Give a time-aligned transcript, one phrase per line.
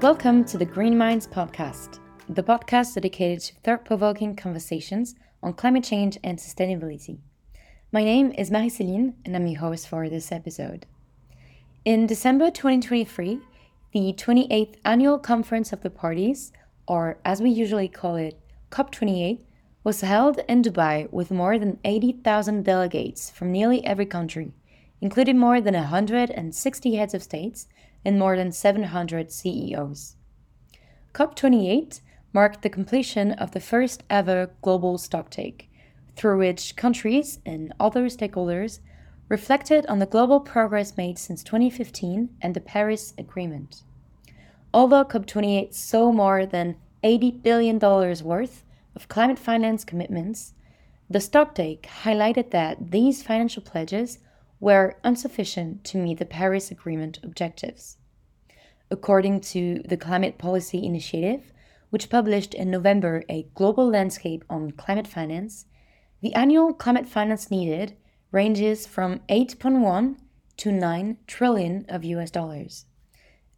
[0.00, 1.98] Welcome to the Green Minds podcast,
[2.28, 7.18] the podcast dedicated to thought provoking conversations on climate change and sustainability.
[7.90, 10.86] My name is Marie Celine, and I'm your host for this episode.
[11.84, 13.40] In December 2023,
[13.90, 16.52] the 28th Annual Conference of the Parties,
[16.86, 18.38] or as we usually call it,
[18.70, 19.40] COP28,
[19.82, 24.52] was held in Dubai with more than 80,000 delegates from nearly every country,
[25.00, 27.66] including more than 160 heads of states
[28.08, 30.16] and more than 700 CEOs.
[31.12, 32.00] COP28
[32.32, 35.66] marked the completion of the first ever global stocktake,
[36.16, 38.80] through which countries and other stakeholders
[39.28, 43.82] reflected on the global progress made since 2015 and the Paris Agreement.
[44.72, 48.64] Although COP28 saw more than $80 billion worth
[48.96, 50.54] of climate finance commitments,
[51.10, 54.18] the stocktake highlighted that these financial pledges
[54.60, 57.97] were insufficient to meet the Paris Agreement objectives.
[58.90, 61.52] According to the Climate Policy Initiative,
[61.90, 65.66] which published in November a global landscape on climate finance,
[66.22, 67.96] the annual climate finance needed
[68.32, 70.16] ranges from 8.1
[70.58, 72.86] to 9 trillion of US dollars.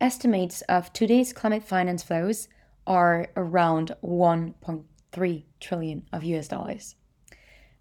[0.00, 2.48] Estimates of today's climate finance flows
[2.86, 6.96] are around 1.3 trillion of US dollars.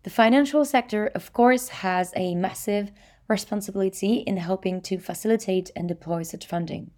[0.04, 2.92] The financial sector, of course, has a massive
[3.28, 6.92] responsibility in helping to facilitate and deploy such funding.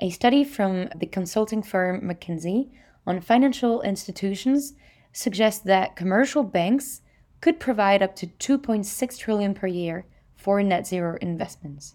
[0.00, 2.70] A study from the consulting firm McKinsey
[3.06, 4.74] on financial institutions
[5.12, 7.02] suggests that commercial banks
[7.40, 11.94] could provide up to 2.6 trillion per year for net zero investments.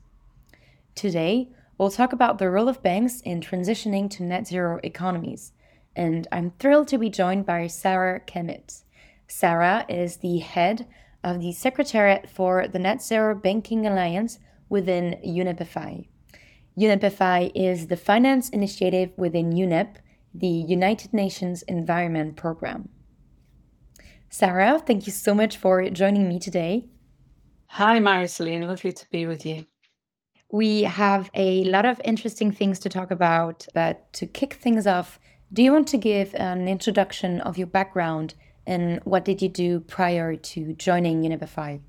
[0.96, 5.52] Today, we'll talk about the role of banks in transitioning to net zero economies,
[5.96, 8.84] and I'm thrilled to be joined by Sarah Kemmitt.
[9.28, 10.88] Sarah is the head
[11.24, 14.40] of the Secretariat for the Net Zero Banking Alliance
[14.70, 16.08] within UNEP-FI.
[16.78, 19.96] UNEP-FI is the finance initiative within UNEP,
[20.32, 22.90] the United Nations Environment Programme.
[24.30, 26.86] Sarah, thank you so much for joining me today.
[27.70, 28.68] Hi, Marie Celine.
[28.68, 29.66] Lovely to be with you.
[30.52, 35.20] We have a lot of interesting things to talk about, but to kick things off,
[35.52, 38.36] do you want to give an introduction of your background
[38.68, 41.80] and what did you do prior to joining UNEP-FI?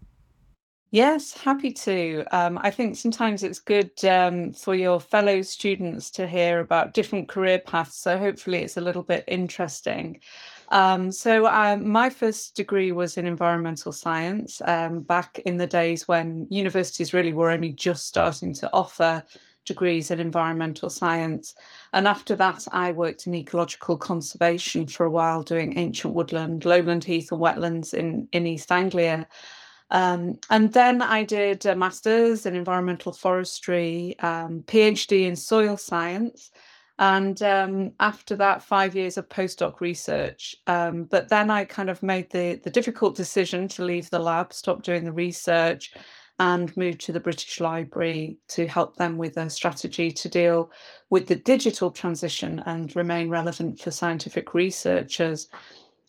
[0.90, 2.24] Yes, happy to.
[2.32, 7.28] Um, I think sometimes it's good um, for your fellow students to hear about different
[7.28, 7.96] career paths.
[7.98, 10.20] So hopefully it's a little bit interesting.
[10.70, 16.08] Um, so uh, my first degree was in environmental science um, back in the days
[16.08, 19.22] when universities really were only just starting to offer
[19.66, 21.54] degrees in environmental science.
[21.92, 27.04] And after that, I worked in ecological conservation for a while, doing ancient woodland, lowland
[27.04, 29.28] heath, and wetlands in, in East Anglia.
[29.90, 36.50] Um, and then I did a master's in environmental forestry, um, PhD in soil science.
[36.98, 40.56] And um, after that, five years of postdoc research.
[40.66, 44.52] Um, but then I kind of made the, the difficult decision to leave the lab,
[44.52, 45.92] stop doing the research,
[46.40, 50.70] and moved to the British Library to help them with a strategy to deal
[51.10, 55.48] with the digital transition and remain relevant for scientific researchers.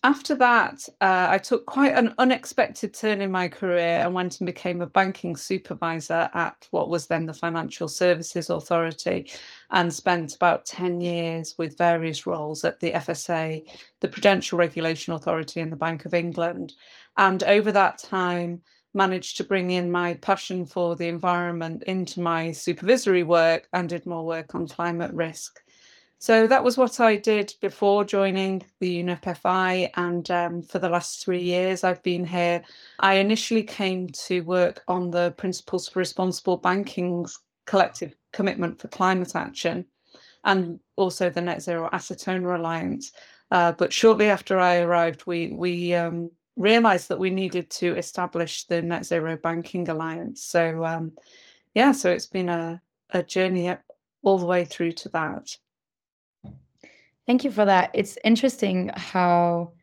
[0.01, 4.45] After that, uh, I took quite an unexpected turn in my career and went and
[4.45, 9.29] became a banking supervisor at what was then the Financial Services Authority
[9.71, 13.67] and spent about 10 years with various roles at the FSA,
[13.99, 16.75] the Prudential Regulation Authority, and the Bank of England.
[17.17, 18.61] And over that time,
[18.93, 24.05] managed to bring in my passion for the environment into my supervisory work and did
[24.05, 25.59] more work on climate risk.
[26.21, 31.23] So that was what I did before joining the UNEP-FI, and um, for the last
[31.23, 32.61] three years I've been here.
[32.99, 39.33] I initially came to work on the Principles for Responsible Banking's collective commitment for climate
[39.33, 39.85] action,
[40.43, 43.13] and also the Net Zero Asset Owner Alliance.
[43.49, 48.65] Uh, but shortly after I arrived, we we um, realized that we needed to establish
[48.65, 50.43] the Net Zero Banking Alliance.
[50.43, 51.13] So, um,
[51.73, 52.81] yeah, so it's been a,
[53.11, 53.73] a journey
[54.21, 55.55] all the way through to that.
[57.29, 57.91] Thank you for that.
[57.93, 59.73] It's interesting how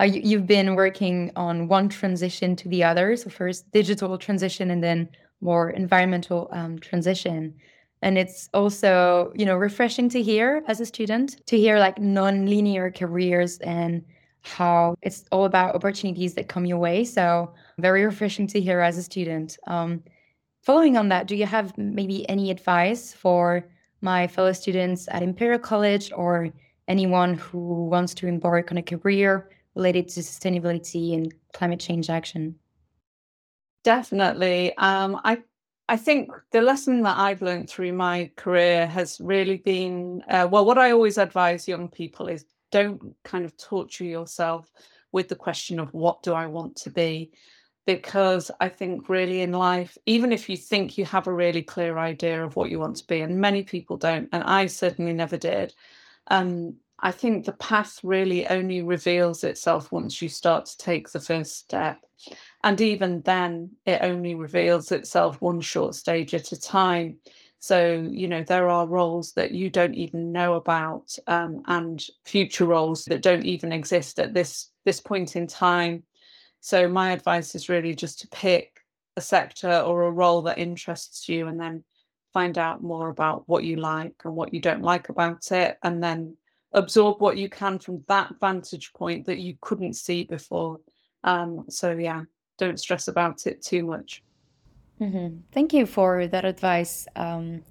[0.00, 3.14] uh, you, you've been working on one transition to the other.
[3.16, 5.10] So, first digital transition and then
[5.42, 7.54] more environmental um, transition.
[8.00, 12.90] And it's also, you know, refreshing to hear as a student to hear like non-linear
[12.92, 14.02] careers and
[14.40, 17.04] how it's all about opportunities that come your way.
[17.04, 19.58] So very refreshing to hear as a student.
[19.66, 20.02] Um,
[20.62, 23.68] following on that, do you have maybe any advice for
[24.00, 26.50] my fellow students at Imperial College or
[26.88, 32.58] anyone who wants to embark on a career related to sustainability and climate change action?
[33.84, 34.76] Definitely.
[34.78, 35.42] Um, I
[35.88, 40.64] I think the lesson that I've learned through my career has really been uh, well,
[40.64, 44.70] what I always advise young people is don't kind of torture yourself
[45.12, 47.32] with the question of what do I want to be?
[47.86, 51.98] Because I think really in life, even if you think you have a really clear
[51.98, 55.36] idea of what you want to be, and many people don't, and I certainly never
[55.36, 55.72] did,
[56.28, 61.20] um, I think the path really only reveals itself once you start to take the
[61.20, 62.00] first step.
[62.64, 67.18] And even then, it only reveals itself one short stage at a time.
[67.58, 72.66] So, you know, there are roles that you don't even know about um, and future
[72.66, 76.04] roles that don't even exist at this this point in time.
[76.60, 78.80] So my advice is really just to pick
[79.16, 81.84] a sector or a role that interests you and then
[82.36, 86.02] find out more about what you like and what you don't like about it and
[86.04, 86.36] then
[86.72, 90.78] absorb what you can from that vantage point that you couldn't see before.
[91.24, 92.24] Um, so yeah,
[92.58, 94.22] don't stress about it too much.
[95.00, 95.38] Mm-hmm.
[95.50, 97.06] Thank you for that advice.
[97.16, 97.62] Um,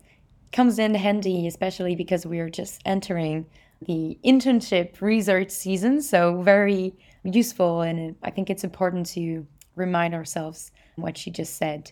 [0.51, 3.45] comes in handy, especially because we are just entering
[3.85, 6.01] the internship research season.
[6.01, 9.45] So very useful, and I think it's important to
[9.75, 11.91] remind ourselves what she just said.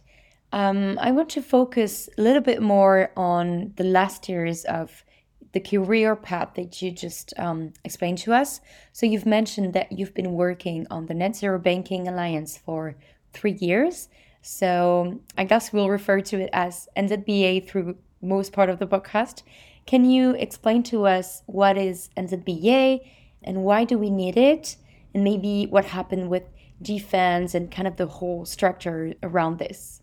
[0.54, 5.04] Um, I want to focus a little bit more on the last years of
[5.52, 8.62] the career path that you just um, explained to us.
[8.92, 12.96] So you've mentioned that you've been working on the Net Zero Banking Alliance for
[13.34, 14.10] three years.
[14.44, 19.42] So I guess we'll refer to it as NZBA through most part of the podcast.
[19.88, 23.00] Can you explain to us what is NZBA
[23.42, 24.76] and why do we need it?
[25.16, 26.44] And maybe what happened with
[26.80, 30.03] defense and kind of the whole structure around this.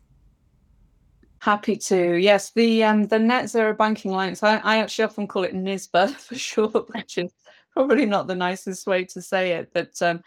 [1.40, 2.16] Happy to.
[2.16, 4.42] Yes, the um the Net Zero Banking Alliance.
[4.42, 7.32] I, I actually often call it NISBA for short, which is
[7.72, 9.70] probably not the nicest way to say it.
[9.72, 10.22] But um,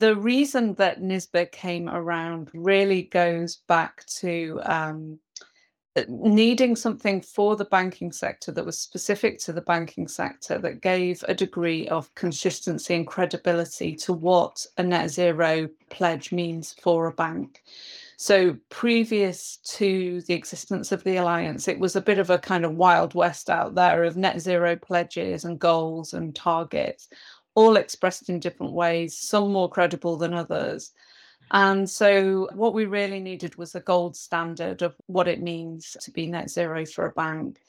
[0.00, 5.18] the reason that NISBA came around really goes back to um,
[6.08, 11.24] needing something for the banking sector that was specific to the banking sector that gave
[11.26, 17.12] a degree of consistency and credibility to what a net zero pledge means for a
[17.12, 17.62] bank.
[18.24, 22.64] So, previous to the existence of the alliance, it was a bit of a kind
[22.64, 27.10] of wild west out there of net zero pledges and goals and targets,
[27.54, 30.92] all expressed in different ways, some more credible than others.
[31.50, 36.10] And so, what we really needed was a gold standard of what it means to
[36.10, 37.60] be net zero for a bank.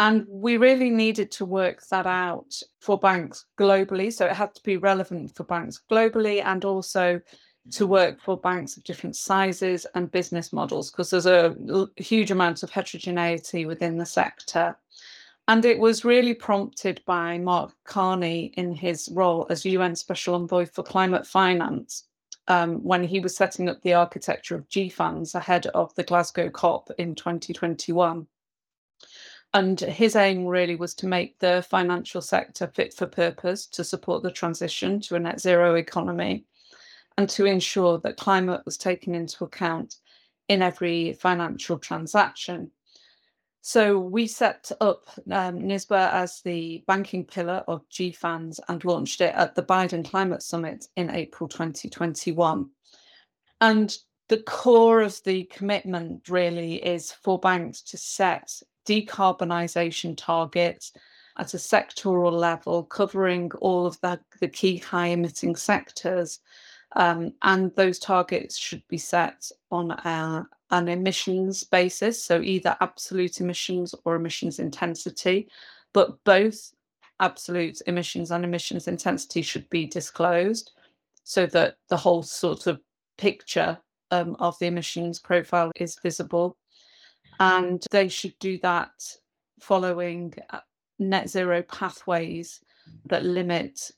[0.00, 4.10] And we really needed to work that out for banks globally.
[4.10, 7.20] So, it had to be relevant for banks globally and also
[7.70, 11.56] to work for banks of different sizes and business models because there's a
[11.96, 14.76] huge amount of heterogeneity within the sector.
[15.48, 20.66] And it was really prompted by Mark Carney in his role as UN Special Envoy
[20.66, 22.04] for Climate Finance
[22.48, 26.90] um, when he was setting up the architecture of GFANZ ahead of the Glasgow COP
[26.98, 28.26] in 2021.
[29.54, 34.22] And his aim really was to make the financial sector fit for purpose to support
[34.22, 36.44] the transition to a net zero economy
[37.18, 39.96] and to ensure that climate was taken into account
[40.48, 42.70] in every financial transaction.
[43.60, 49.34] So we set up um, NZBA as the banking pillar of GFANZ and launched it
[49.36, 52.68] at the Biden Climate Summit in April 2021.
[53.60, 53.96] And
[54.28, 58.52] the core of the commitment really is for banks to set
[58.84, 60.92] decarbonisation targets
[61.38, 66.40] at a sectoral level, covering all of the, the key high emitting sectors
[66.96, 73.40] um, and those targets should be set on a, an emissions basis, so either absolute
[73.40, 75.48] emissions or emissions intensity,
[75.92, 76.72] but both
[77.20, 80.72] absolute emissions and emissions intensity should be disclosed
[81.24, 82.80] so that the whole sort of
[83.16, 83.78] picture
[84.10, 86.56] um, of the emissions profile is visible.
[87.40, 88.90] And they should do that
[89.60, 90.60] following uh,
[90.98, 92.60] net zero pathways
[93.06, 93.90] that limit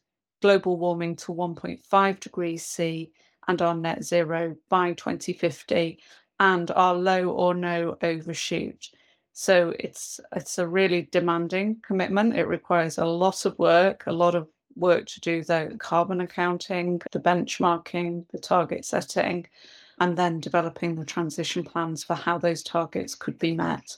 [0.45, 3.11] global warming to 1.5 degrees C
[3.49, 5.99] and our net zero by 2050
[6.39, 8.91] and our low or no overshoot.
[9.33, 12.37] So it's it's a really demanding commitment.
[12.37, 14.47] It requires a lot of work, a lot of
[14.77, 19.47] work to do the carbon accounting, the benchmarking, the target setting,
[19.99, 23.97] and then developing the transition plans for how those targets could be met.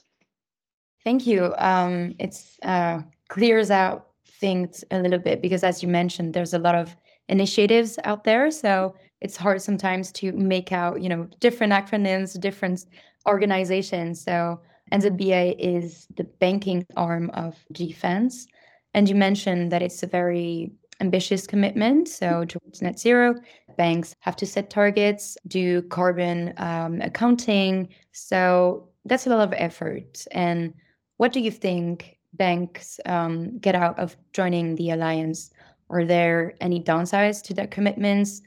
[1.03, 1.53] Thank you.
[1.57, 4.07] Um, it's uh, clears out
[4.39, 6.95] things a little bit because as you mentioned there's a lot of
[7.29, 12.85] initiatives out there so it's hard sometimes to make out you know different acronyms different
[13.27, 14.59] organizations so
[14.91, 18.47] NZBA is the banking arm of GFANZ
[18.93, 23.35] and you mentioned that it's a very ambitious commitment, so towards net zero.
[23.77, 27.89] Banks have to set targets, do carbon um, accounting.
[28.11, 30.25] So that's a lot of effort.
[30.31, 30.73] And
[31.17, 35.51] what do you think banks um, get out of joining the alliance?
[35.89, 38.41] Are there any downsides to their commitments?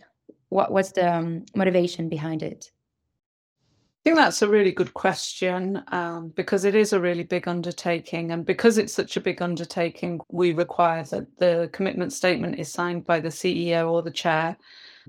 [0.49, 2.71] What, what's the um, motivation behind it?
[4.01, 8.31] I think that's a really good question um, because it is a really big undertaking.
[8.33, 13.05] And because it's such a big undertaking, we require that the commitment statement is signed
[13.05, 14.57] by the CEO or the chair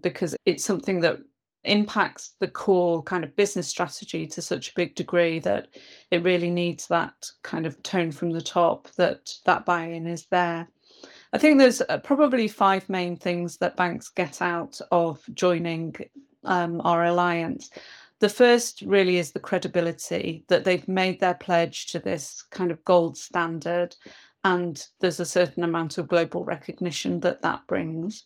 [0.01, 1.19] because it's something that
[1.63, 5.67] impacts the core kind of business strategy to such a big degree that
[6.09, 10.67] it really needs that kind of tone from the top that that buy-in is there.
[11.33, 15.95] I think there's uh, probably five main things that banks get out of joining
[16.43, 17.69] um, our alliance.
[18.19, 22.83] The first really is the credibility that they've made their pledge to this kind of
[22.85, 23.95] gold standard,
[24.43, 28.25] and there's a certain amount of global recognition that that brings.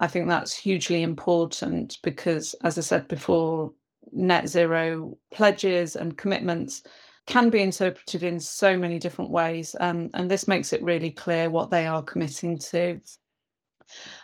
[0.00, 3.72] I think that's hugely important because, as I said before,
[4.12, 6.82] net zero pledges and commitments
[7.26, 11.50] can be interpreted in so many different ways, um, and this makes it really clear
[11.50, 13.00] what they are committing to.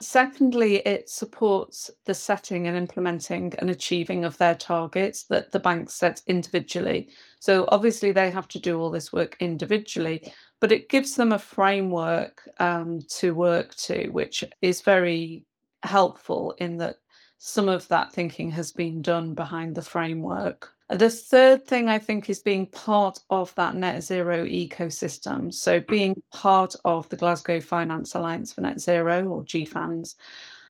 [0.01, 5.91] Secondly, it supports the setting and implementing and achieving of their targets that the bank
[5.91, 7.09] sets individually.
[7.41, 11.39] So obviously they have to do all this work individually, but it gives them a
[11.39, 15.45] framework um, to work to, which is very
[15.85, 16.97] helpful in that
[17.39, 20.73] some of that thinking has been done behind the framework.
[20.89, 25.53] Uh, the third thing I think is being part of that net zero ecosystem.
[25.53, 30.15] So, being part of the Glasgow Finance Alliance for Net Zero or GFANZ,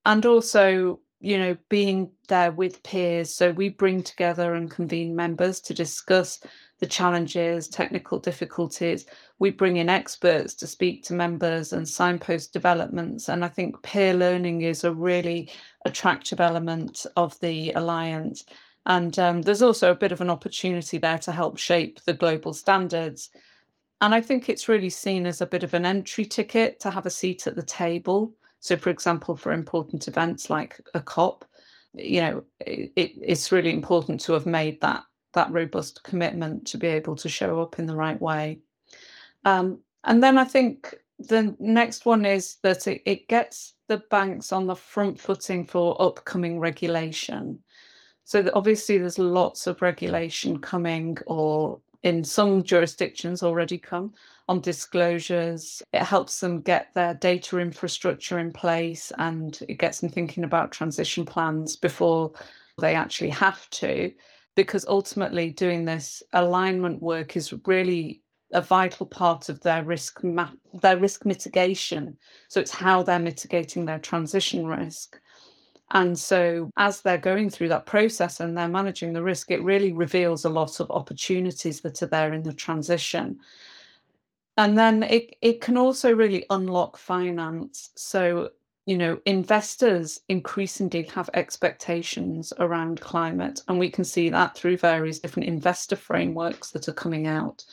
[0.07, 3.35] and also, you know, being there with peers.
[3.35, 6.41] So, we bring together and convene members to discuss
[6.81, 9.07] the challenges, technical difficulties.
[9.39, 13.29] We bring in experts to speak to members and signpost developments.
[13.29, 15.51] And I think peer learning is a really
[15.87, 18.45] attractive element of the alliance.
[18.87, 22.53] And um, there's also a bit of an opportunity there to help shape the global
[22.53, 23.31] standards.
[24.01, 27.07] And I think it's really seen as a bit of an entry ticket to have
[27.07, 28.35] a seat at the table.
[28.65, 31.45] So, for example, for important events like a COP,
[31.93, 35.03] you know, it, it's really important to have made that
[35.35, 38.61] that robust commitment to be able to show up in the right way.
[39.45, 44.51] Um, and then I think the next one is that it, it gets the banks
[44.51, 47.59] on the front footing for upcoming regulation.
[48.25, 54.15] So obviously there's lots of regulation coming or in some jurisdictions already come
[54.49, 55.83] on disclosures.
[55.93, 60.73] It helps them get their data infrastructure in place and it gets them thinking about
[60.73, 62.33] transition plans before
[62.81, 64.13] they actually have to.
[64.57, 68.23] Because ultimately, doing this alignment work is really
[68.53, 72.17] a vital part of their risk ma- their risk mitigation.
[72.49, 75.21] So it's how they're mitigating their transition risk.
[75.91, 79.93] And so, as they're going through that process and they're managing the risk, it really
[79.93, 83.39] reveals a lot of opportunities that are there in the transition.
[84.57, 87.91] And then it, it can also really unlock finance.
[87.97, 88.51] So,
[88.87, 95.19] you know, investors increasingly have expectations around climate, and we can see that through various
[95.19, 97.65] different investor frameworks that are coming out.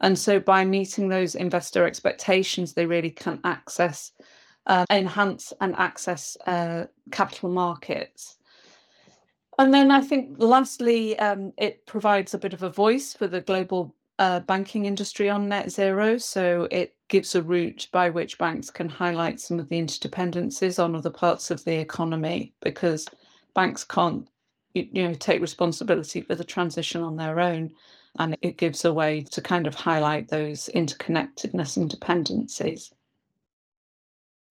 [0.00, 4.12] And so, by meeting those investor expectations, they really can access
[4.66, 8.36] uh, enhance and access uh, capital markets.
[9.58, 13.40] And then I think lastly, um, it provides a bit of a voice for the
[13.40, 16.18] global uh, banking industry on net zero.
[16.18, 20.94] So it gives a route by which banks can highlight some of the interdependencies on
[20.94, 23.06] other parts of the economy because
[23.54, 24.28] banks can't
[24.74, 27.70] you know take responsibility for the transition on their own
[28.18, 32.92] and it gives a way to kind of highlight those interconnectedness and dependencies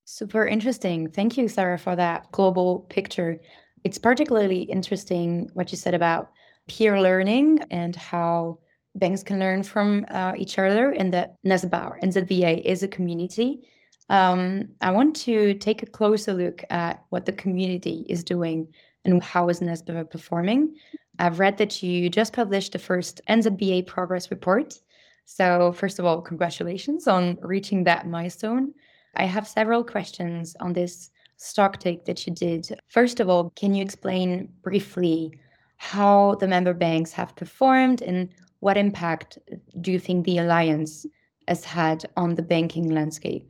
[0.09, 1.09] Super interesting.
[1.11, 3.41] Thank you, Sarah, for that global picture.
[3.83, 6.31] It's particularly interesting what you said about
[6.69, 8.59] peer learning and how
[8.95, 13.67] banks can learn from uh, each other, and that NSBA and NZBA is a community.
[14.09, 18.67] Um, I want to take a closer look at what the community is doing
[19.05, 20.75] and how is NSBA performing.
[21.19, 24.79] I've read that you just published the first NZBA progress report.
[25.25, 28.73] So, first of all, congratulations on reaching that milestone.
[29.15, 32.79] I have several questions on this stock take that you did.
[32.87, 35.31] First of all, can you explain briefly
[35.77, 39.37] how the member banks have performed and what impact
[39.81, 41.05] do you think the alliance
[41.47, 43.49] has had on the banking landscape?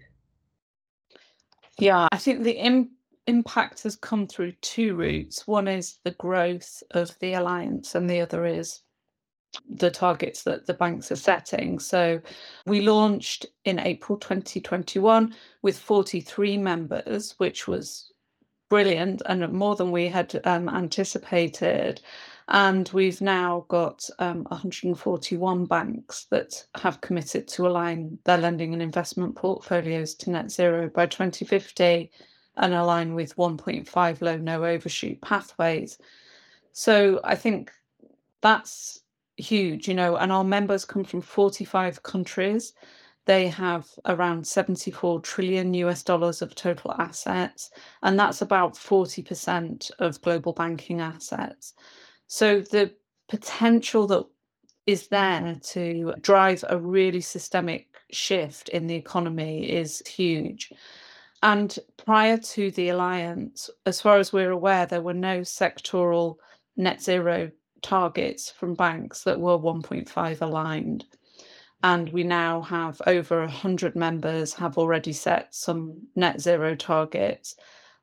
[1.79, 2.91] Yeah, I think the Im-
[3.27, 5.47] impact has come through two routes.
[5.47, 8.81] One is the growth of the alliance, and the other is
[9.69, 11.79] the targets that the banks are setting.
[11.79, 12.21] So
[12.65, 18.11] we launched in April 2021 with 43 members, which was
[18.69, 22.01] brilliant and more than we had um, anticipated.
[22.49, 28.81] And we've now got um, 141 banks that have committed to align their lending and
[28.81, 32.09] investment portfolios to net zero by 2050
[32.55, 35.97] and align with 1.5 low no overshoot pathways.
[36.71, 37.71] So I think
[38.41, 39.01] that's
[39.35, 42.73] huge, you know, and our members come from 45 countries.
[43.25, 47.71] They have around 74 trillion US dollars of total assets,
[48.03, 51.73] and that's about 40% of global banking assets.
[52.27, 52.93] So the
[53.29, 54.25] potential that
[54.85, 60.71] is there to drive a really systemic shift in the economy is huge.
[61.43, 66.37] And prior to the alliance, as far as we're aware, there were no sectoral
[66.77, 71.05] net zero targets from banks that were 1.5 aligned.
[71.83, 77.55] And we now have over 100 members have already set some net zero targets.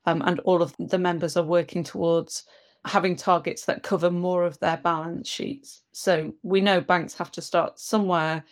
[0.07, 2.45] Um, and all of the members are working towards
[2.87, 5.83] having targets that cover more of their balance sheets.
[5.93, 8.45] So we know banks have to start somewhere.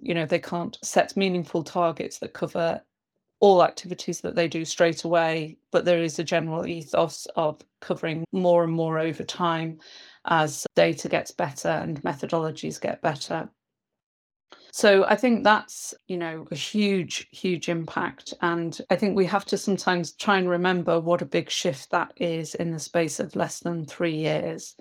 [0.00, 2.80] You know, they can't set meaningful targets that cover
[3.40, 8.24] all activities that they do straight away, but there is a general ethos of covering
[8.32, 9.78] more and more over time
[10.26, 13.48] as data gets better and methodologies get better.
[14.70, 18.34] So I think that's, you know, a huge, huge impact.
[18.42, 22.12] And I think we have to sometimes try and remember what a big shift that
[22.16, 24.76] is in the space of less than three years.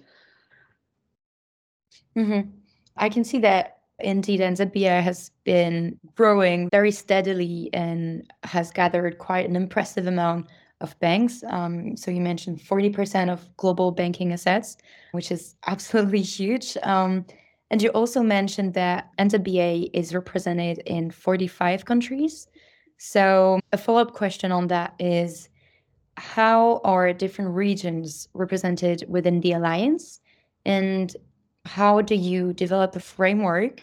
[2.15, 2.49] Mm-hmm.
[2.97, 9.49] I can see that indeed NZBA has been growing very steadily and has gathered quite
[9.49, 10.47] an impressive amount
[10.81, 11.43] of banks.
[11.47, 14.77] Um, so you mentioned 40% of global banking assets,
[15.11, 16.77] which is absolutely huge.
[16.83, 17.25] Um,
[17.69, 22.47] and you also mentioned that NZBA is represented in 45 countries.
[22.97, 25.49] So a follow-up question on that is
[26.15, 30.19] how are different regions represented within the alliance?
[30.65, 31.15] And
[31.65, 33.81] how do you develop a framework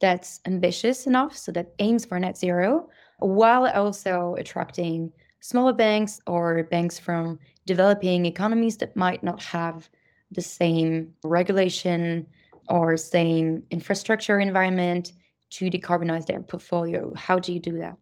[0.00, 5.10] that's ambitious enough so that aims for net zero while also attracting
[5.40, 9.88] smaller banks or banks from developing economies that might not have
[10.30, 12.26] the same regulation
[12.68, 15.12] or same infrastructure environment
[15.50, 17.12] to decarbonize their portfolio.
[17.14, 17.96] How do you do that?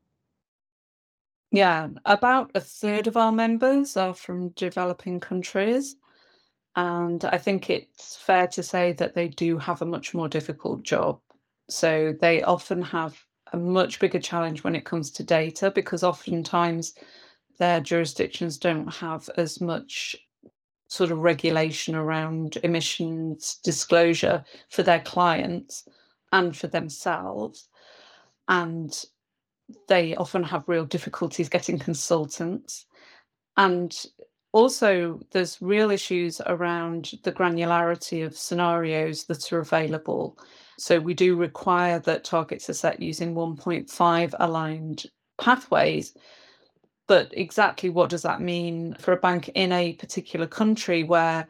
[1.50, 5.96] Yeah, about a third of our members are from developing countries.
[6.76, 10.82] And I think it's fair to say that they do have a much more difficult
[10.82, 11.20] job.
[11.68, 13.22] So they often have
[13.52, 16.94] a much bigger challenge when it comes to data because oftentimes
[17.58, 20.16] their jurisdictions don't have as much
[20.92, 25.88] sort of regulation around emissions disclosure for their clients
[26.32, 27.68] and for themselves.
[28.48, 29.02] And
[29.88, 32.84] they often have real difficulties getting consultants.
[33.56, 33.96] And
[34.52, 40.38] also, there's real issues around the granularity of scenarios that are available.
[40.78, 45.06] So, we do require that targets are set using 1.5 aligned
[45.40, 46.14] pathways
[47.08, 51.46] but exactly what does that mean for a bank in a particular country where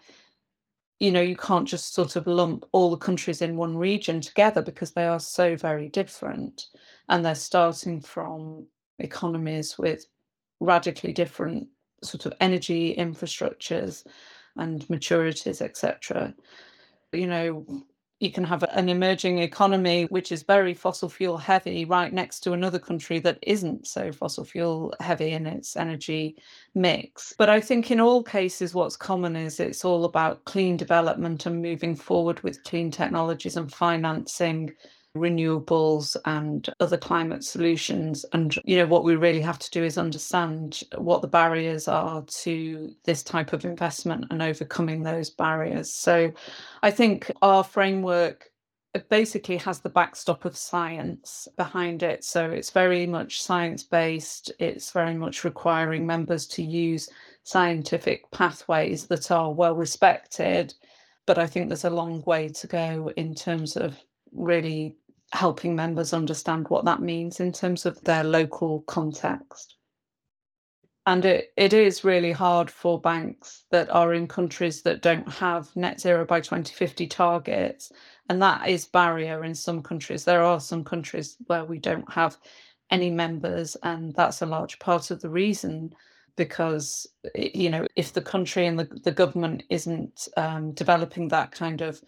[0.99, 4.63] you know you can't just sort of lump all the countries in one region together
[4.63, 6.67] because they are so very different
[7.09, 8.67] and they're starting from
[8.99, 10.07] economies with
[10.61, 11.67] radically different
[12.05, 14.07] sort of energy infrastructures
[14.57, 16.35] and maturities etc
[17.13, 17.67] you know
[18.23, 22.53] you can have an emerging economy which is very fossil fuel heavy right next to
[22.53, 26.37] another country that isn't so fossil fuel heavy in its energy
[26.75, 27.35] mix.
[27.37, 31.61] But I think in all cases, what's common is it's all about clean development and
[31.61, 34.73] moving forward with clean technologies and financing
[35.17, 38.25] renewables and other climate solutions.
[38.33, 42.23] And you know what we really have to do is understand what the barriers are
[42.23, 45.93] to this type of investment and overcoming those barriers.
[45.93, 46.33] So
[46.83, 48.49] i think our framework
[49.09, 52.25] basically has the backstop of science behind it.
[52.25, 57.09] So it's very much science based it's very much requiring members to use
[57.45, 60.75] scientific pathways that are well respected.
[61.27, 63.99] But i think there's a long way to go in terms of
[64.33, 64.97] really
[65.33, 69.77] helping members understand what that means in terms of their local context.
[71.07, 75.75] And it, it is really hard for banks that are in countries that don't have
[75.75, 77.91] net zero by 2050 targets.
[78.29, 80.25] And that is barrier in some countries.
[80.25, 82.37] There are some countries where we don't have
[82.91, 85.93] any members, and that's a large part of the reason
[86.37, 91.81] because you know if the country and the, the government isn't um, developing that kind
[91.81, 92.01] of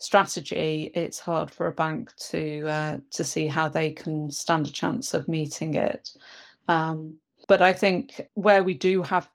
[0.00, 4.72] strategy, it's hard for a bank to uh, to see how they can stand a
[4.72, 6.10] chance of meeting it.
[6.68, 9.28] Um, but I think where we do have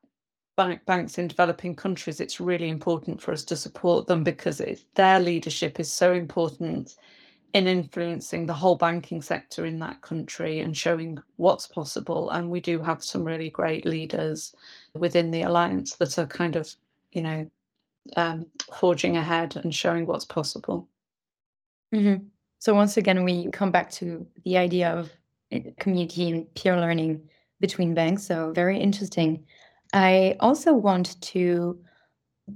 [0.58, 4.62] bank, banks in developing countries, it's really important for us to support them because
[4.96, 6.96] their leadership is so important
[7.54, 12.30] in influencing the whole banking sector in that country and showing what's possible.
[12.32, 14.54] And we do have some really great leaders
[14.94, 16.76] within the alliance that are kind of,
[17.14, 17.50] you know,
[18.16, 20.88] um, forging ahead and showing what's possible.
[21.94, 22.26] Mm-hmm.
[22.60, 25.12] So once again, we come back to the idea of
[25.52, 27.22] eh, community and peer learning
[27.60, 28.24] between banks.
[28.24, 29.46] So very interesting.
[29.94, 31.80] I also want to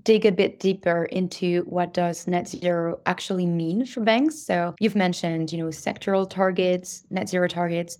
[0.03, 4.35] dig a bit deeper into what does net zero actually mean for banks.
[4.35, 7.97] So you've mentioned, you know, sectoral targets, net zero targets.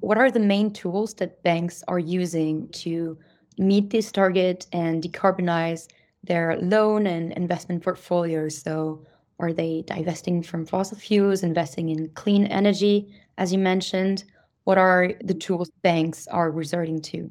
[0.00, 3.18] What are the main tools that banks are using to
[3.58, 5.88] meet this target and decarbonize
[6.26, 8.58] their loan and investment portfolios?
[8.58, 9.04] So
[9.38, 14.24] are they divesting from fossil fuels, investing in clean energy, as you mentioned?
[14.64, 17.30] What are the tools banks are resorting to?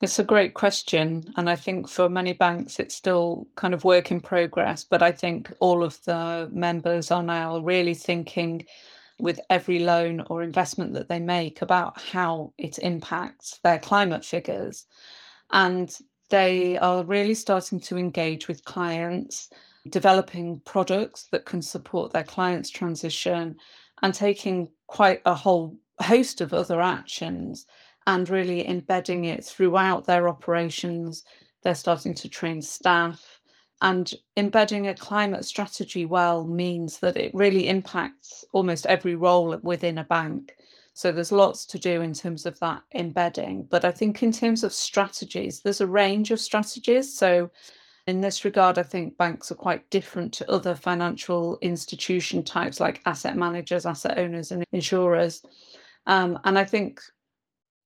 [0.00, 1.32] It's a great question.
[1.36, 4.82] And I think for many banks, it's still kind of work in progress.
[4.82, 8.66] But I think all of the members are now really thinking
[9.20, 14.86] with every loan or investment that they make about how it impacts their climate figures.
[15.52, 15.96] And
[16.32, 19.50] they are really starting to engage with clients,
[19.90, 23.54] developing products that can support their clients' transition,
[24.00, 27.66] and taking quite a whole host of other actions
[28.06, 31.22] and really embedding it throughout their operations.
[31.62, 33.40] They're starting to train staff.
[33.82, 39.98] And embedding a climate strategy well means that it really impacts almost every role within
[39.98, 40.54] a bank.
[40.94, 43.66] So there's lots to do in terms of that embedding.
[43.70, 47.16] But I think in terms of strategies, there's a range of strategies.
[47.16, 47.50] So
[48.06, 53.00] in this regard, I think banks are quite different to other financial institution types like
[53.06, 55.42] asset managers, asset owners, and insurers.
[56.06, 57.00] Um, and I think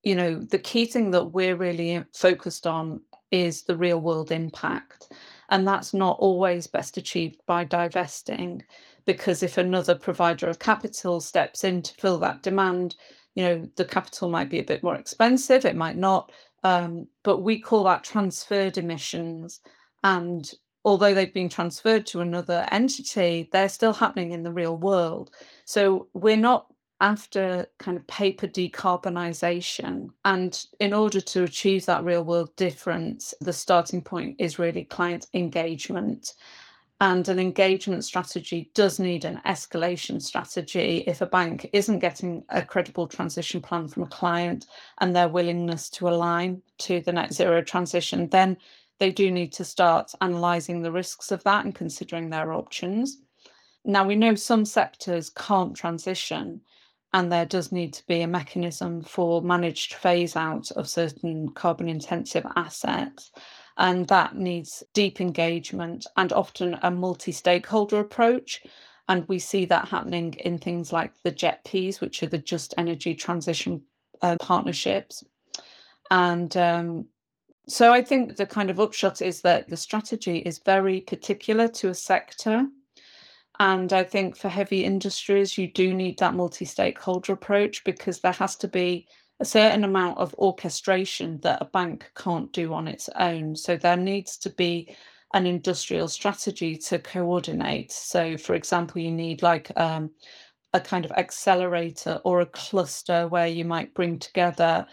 [0.06, 3.00] you know, the key thing that we're really focused on
[3.32, 5.12] is the real world impact.
[5.48, 8.62] And that's not always best achieved by divesting,
[9.06, 12.96] because if another provider of capital steps in to fill that demand,
[13.34, 16.32] you know, the capital might be a bit more expensive, it might not.
[16.64, 19.60] Um, but we call that transferred emissions.
[20.02, 20.50] And
[20.84, 25.30] although they've been transferred to another entity, they're still happening in the real world.
[25.64, 26.66] So we're not
[27.00, 30.08] after kind of paper decarbonisation.
[30.24, 35.26] And in order to achieve that real world difference, the starting point is really client
[35.34, 36.32] engagement.
[37.00, 42.62] And an engagement strategy does need an escalation strategy if a bank isn't getting a
[42.62, 44.66] credible transition plan from a client
[45.00, 48.56] and their willingness to align to the net zero transition, then
[48.98, 53.18] they do need to start analysing the risks of that and considering their options.
[53.84, 56.62] Now, we know some sectors can't transition,
[57.12, 61.88] and there does need to be a mechanism for managed phase out of certain carbon
[61.88, 63.30] intensive assets.
[63.78, 68.62] And that needs deep engagement and often a multi stakeholder approach.
[69.08, 73.14] And we see that happening in things like the JETPs, which are the Just Energy
[73.14, 73.82] Transition
[74.22, 75.22] uh, Partnerships.
[76.10, 77.06] And um,
[77.68, 81.90] so I think the kind of upshot is that the strategy is very particular to
[81.90, 82.66] a sector
[83.58, 88.32] and I think for heavy industries, you do need that multi stakeholder approach because there
[88.32, 89.08] has to be
[89.40, 93.54] a certain amount of orchestration that a bank can't do on its own.
[93.54, 94.96] So there needs to be
[95.34, 97.92] an industrial strategy to coordinate.
[97.92, 100.10] So, for example, you need like um,
[100.72, 104.86] a kind of accelerator or a cluster where you might bring together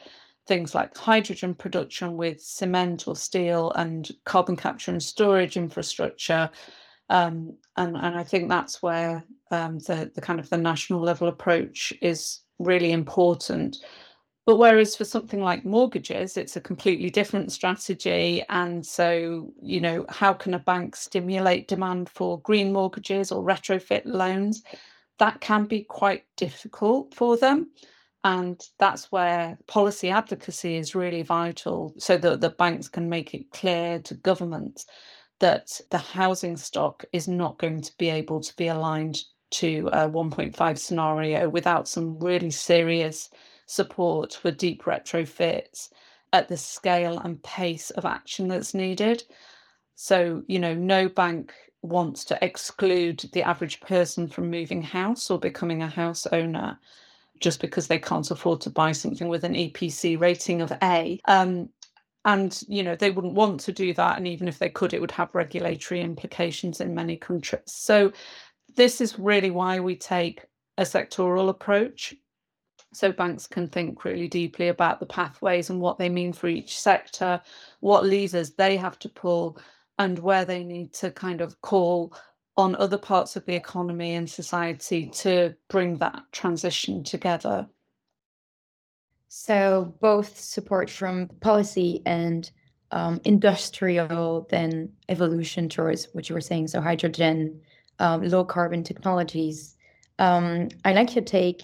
[0.45, 6.49] things like hydrogen production with cement or steel and carbon capture and storage infrastructure
[7.09, 11.27] um, and, and I think that's where um, the, the kind of the national level
[11.27, 13.77] approach is really important.
[14.45, 18.43] But whereas for something like mortgages, it's a completely different strategy.
[18.49, 24.01] And so, you know, how can a bank stimulate demand for green mortgages or retrofit
[24.05, 24.61] loans?
[25.19, 27.71] That can be quite difficult for them.
[28.25, 33.51] And that's where policy advocacy is really vital so that the banks can make it
[33.51, 34.85] clear to governments
[35.39, 39.19] that the housing stock is not going to be able to be aligned
[39.51, 43.29] to a 1.5 scenario without some really serious
[43.65, 45.89] support for deep retrofits
[46.31, 49.23] at the scale and pace of action that's needed.
[49.95, 55.37] So, you know, no bank wants to exclude the average person from moving house or
[55.37, 56.79] becoming a house owner
[57.39, 61.19] just because they can't afford to buy something with an EPC rating of A.
[61.25, 61.69] Um,
[62.25, 65.01] and you know they wouldn't want to do that and even if they could it
[65.01, 68.11] would have regulatory implications in many countries so
[68.75, 70.45] this is really why we take
[70.77, 72.15] a sectoral approach
[72.95, 76.79] so banks can think really deeply about the pathways and what they mean for each
[76.79, 77.41] sector
[77.79, 79.57] what levers they have to pull
[79.99, 82.13] and where they need to kind of call
[82.55, 87.67] on other parts of the economy and society to bring that transition together
[89.27, 92.51] so both support from policy and
[92.93, 97.59] um, industrial then evolution towards what you were saying, so hydrogen,
[97.97, 99.75] um, low carbon technologies.
[100.19, 101.63] Um, I like your take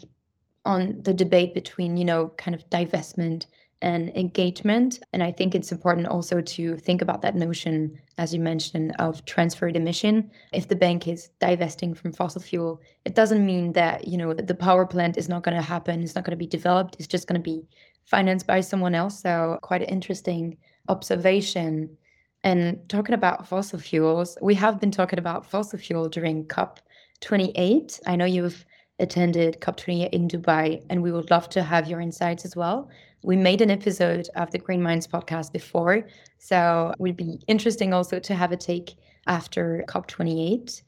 [0.69, 3.47] on the debate between, you know, kind of divestment
[3.81, 4.99] and engagement.
[5.13, 9.25] And I think it's important also to think about that notion, as you mentioned, of
[9.25, 10.29] transferred emission.
[10.53, 14.53] If the bank is divesting from fossil fuel, it doesn't mean that, you know, the
[14.53, 17.27] power plant is not going to happen, it's not going to be developed, it's just
[17.27, 17.63] going to be
[18.05, 19.21] financed by someone else.
[19.21, 21.97] So quite an interesting observation.
[22.43, 28.01] And talking about fossil fuels, we have been talking about fossil fuel during COP28.
[28.05, 28.65] I know you've
[28.99, 32.89] attended COP28 in Dubai, and we would love to have your insights as well
[33.21, 36.05] we made an episode of the Green Minds podcast before,
[36.37, 38.95] so it would be interesting also to have a take
[39.27, 40.81] after COP28.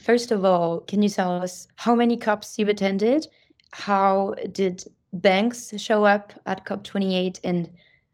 [0.00, 3.26] First of all, can you tell us how many COPs you've attended?
[3.72, 7.70] How did banks show up at COP28 and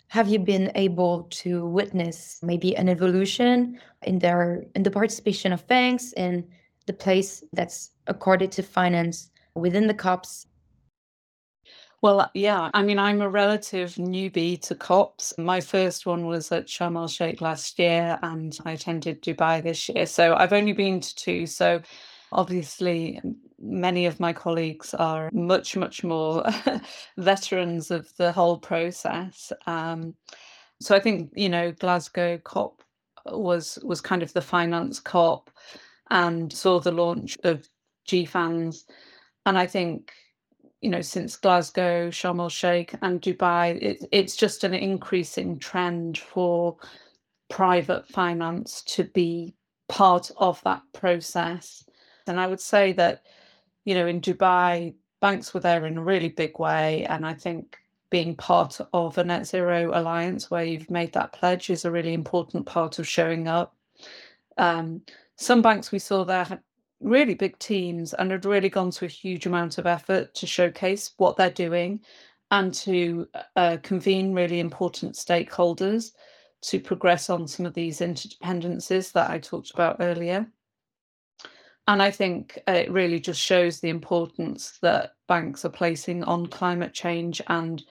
[0.09, 5.67] have you been able to witness maybe an evolution in their in the participation of
[5.67, 6.47] banks in
[6.87, 10.47] the place that's accorded to finance within the COPs
[12.05, 15.33] well, yeah, I mean, I'm a relative newbie to COPs.
[15.39, 19.89] My first one was at Sharm el Sheikh last year, and I attended Dubai this
[19.89, 20.05] year.
[20.05, 21.47] So I've only been to two.
[21.47, 21.81] So
[22.31, 23.23] obviously,
[23.59, 26.45] many of my colleagues are much, much more
[27.17, 29.51] veterans of the whole process.
[29.67, 30.15] Um,
[30.83, 32.83] so I think you know Glasgow COP
[33.25, 35.49] was was kind of the finance COP,
[36.11, 37.69] and saw the launch of
[38.07, 38.85] GFANZ,
[39.47, 40.13] and I think
[40.85, 46.19] you know, since Glasgow, Sharm el Sheikh, and Dubai, it, it's just an increasing trend
[46.19, 46.77] for
[47.49, 49.55] private finance to be
[49.89, 51.87] part of that process.
[52.27, 53.23] And I would say that,
[53.87, 57.07] you know, in Dubai, banks were there in a really big way.
[57.07, 57.79] And I think
[58.11, 62.13] being part of a net zero alliance where you've made that pledge is a really
[62.13, 63.75] important part of showing up.
[64.59, 65.01] Um,
[65.37, 66.61] some banks we saw there had
[67.01, 71.13] really big teams and had really gone to a huge amount of effort to showcase
[71.17, 72.01] what they're doing
[72.51, 76.13] and to uh, convene really important stakeholders
[76.63, 80.47] to progress on some of these interdependencies that I talked about earlier.
[81.87, 86.95] And I think it really just shows the importance that banks are placing on climate
[86.95, 87.83] change and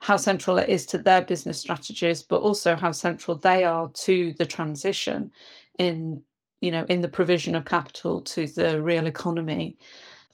[0.00, 4.32] how central it is to their business strategies, but also how central they are to
[4.38, 5.32] the transition
[5.78, 6.22] in
[6.60, 9.76] you know, in the provision of capital to the real economy.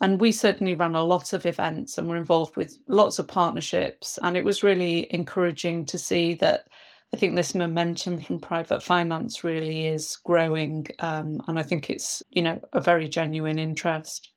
[0.00, 4.18] And we certainly ran a lot of events and were involved with lots of partnerships.
[4.22, 6.66] And it was really encouraging to see that
[7.14, 10.86] I think this momentum from private finance really is growing.
[10.98, 14.32] Um, and I think it's, you know, a very genuine interest.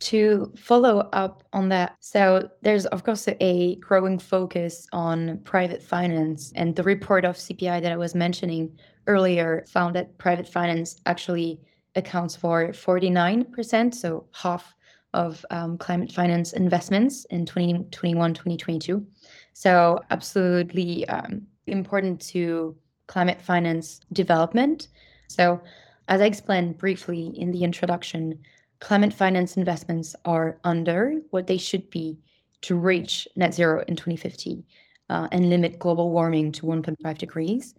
[0.00, 6.52] To follow up on that, so there's of course a growing focus on private finance,
[6.56, 8.78] and the report of CPI that I was mentioning
[9.10, 11.60] earlier found that private finance actually
[11.96, 14.74] accounts for 49%, so half
[15.12, 19.04] of um, climate finance investments in 2021 2022.
[19.52, 22.76] So, absolutely um, important to
[23.08, 24.88] climate finance development.
[25.26, 25.60] So,
[26.06, 28.38] as I explained briefly in the introduction,
[28.78, 32.18] climate finance investments are under what they should be
[32.62, 34.64] to reach net zero in 2050
[35.08, 37.74] uh, and limit global warming to 1.5 degrees.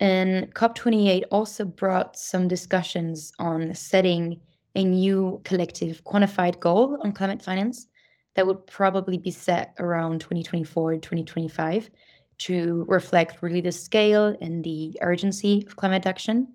[0.00, 4.40] And COP28 also brought some discussions on setting
[4.74, 7.88] a new collective quantified goal on climate finance
[8.34, 11.90] that would probably be set around 2024 2025
[12.38, 16.54] to reflect really the scale and the urgency of climate action.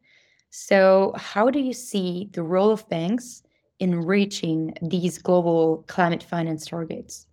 [0.52, 3.42] So, how do you see the role of banks
[3.80, 7.26] in reaching these global climate finance targets?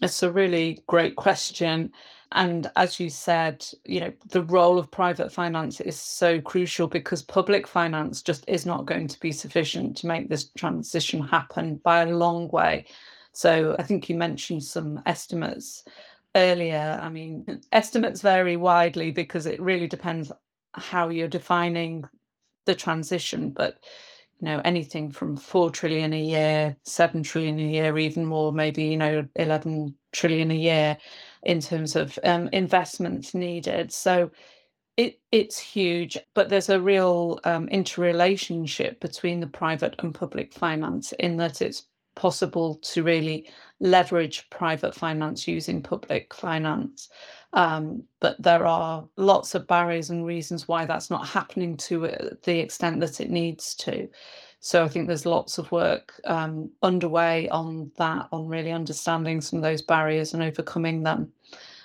[0.00, 1.92] That's a really great question.
[2.32, 7.22] And as you said, you know, the role of private finance is so crucial because
[7.22, 12.02] public finance just is not going to be sufficient to make this transition happen by
[12.02, 12.86] a long way.
[13.32, 15.82] So I think you mentioned some estimates
[16.36, 17.00] earlier.
[17.02, 20.30] I mean, estimates vary widely because it really depends
[20.74, 22.04] how you're defining
[22.64, 23.80] the transition, but
[24.40, 28.84] you know anything from 4 trillion a year 7 trillion a year even more maybe
[28.84, 30.96] you know 11 trillion a year
[31.42, 33.92] in terms of um, investments needed.
[33.92, 34.30] So
[34.96, 41.12] it, it's huge, but there's a real um, interrelationship between the private and public finance
[41.12, 43.48] in that it's possible to really
[43.78, 47.08] leverage private finance using public finance.
[47.52, 52.30] Um, but there are lots of barriers and reasons why that's not happening to uh,
[52.42, 54.08] the extent that it needs to.
[54.60, 59.58] So I think there's lots of work um, underway on that, on really understanding some
[59.58, 61.32] of those barriers and overcoming them.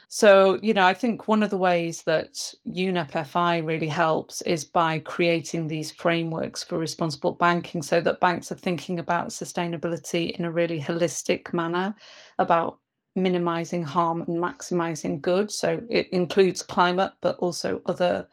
[0.10, 4.64] So, you know, I think one of the ways that UNEP FI really helps is
[4.64, 10.46] by creating these frameworks for responsible banking so that banks are thinking about sustainability in
[10.46, 11.96] a really holistic manner
[12.40, 12.80] about
[13.16, 15.50] minimizing harm and maximizing good.
[15.50, 18.28] So it includes climate, but also other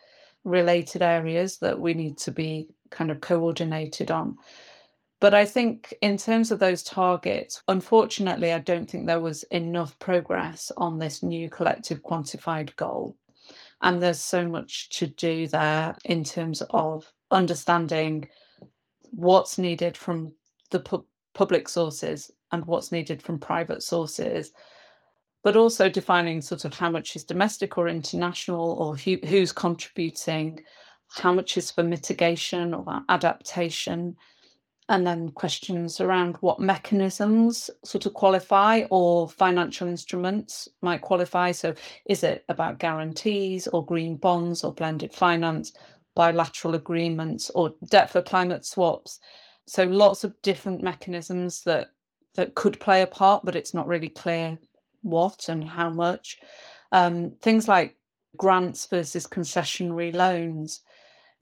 [0.44, 4.38] related areas that we need to be kind of coordinated on.
[5.20, 9.96] But I think in terms of those targets, unfortunately, I don't think there was enough
[10.00, 13.16] progress on this new collective quantified goal.
[13.82, 18.28] And there's so much to do there in terms of understanding
[19.12, 20.32] what's needed from
[20.70, 24.52] the pu- public sources and what's needed from private sources,
[25.44, 30.64] but also defining sort of how much is domestic or international or who, who's contributing,
[31.16, 34.16] how much is for mitigation or adaptation
[34.88, 41.52] and then questions around what mechanisms sort of qualify or financial instruments might qualify.
[41.52, 41.74] So,
[42.06, 45.72] is it about guarantees or green bonds or blended finance,
[46.14, 49.20] bilateral agreements or debt for climate swaps?
[49.66, 51.88] So, lots of different mechanisms that
[52.34, 54.58] that could play a part, but it's not really clear
[55.02, 56.38] what and how much.
[56.90, 57.96] Um, things like
[58.36, 60.80] grants versus concessionary loans.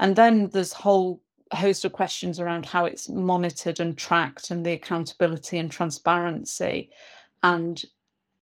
[0.01, 4.73] And then there's whole host of questions around how it's monitored and tracked and the
[4.73, 6.91] accountability and transparency.
[7.43, 7.83] And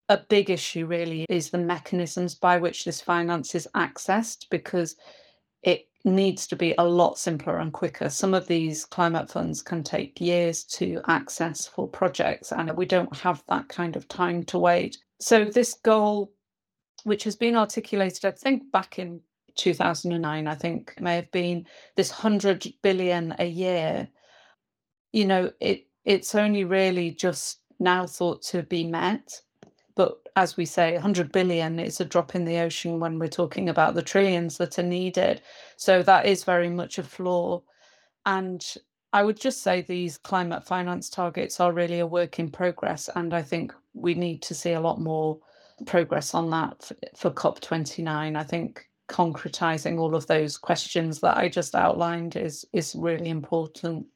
[0.09, 4.97] a big issue really is the mechanisms by which this finance is accessed because
[5.63, 8.09] it needs to be a lot simpler and quicker.
[8.09, 13.15] Some of these climate funds can take years to access for projects, and we don't
[13.17, 14.99] have that kind of time to wait.
[15.21, 16.33] So, this goal,
[17.03, 19.21] which has been articulated, I think, back in
[19.59, 21.67] 2009, I think may have been
[21.97, 24.09] this 100 billion a year.
[25.13, 29.41] You know, it it's only really just now thought to be met.
[29.95, 33.69] But as we say, 100 billion is a drop in the ocean when we're talking
[33.69, 35.43] about the trillions that are needed.
[35.77, 37.63] So that is very much a flaw.
[38.25, 38.65] And
[39.13, 43.11] I would just say these climate finance targets are really a work in progress.
[43.15, 45.39] And I think we need to see a lot more
[45.87, 48.37] progress on that for, for COP29.
[48.37, 54.07] I think concretizing all of those questions that I just outlined is is really important.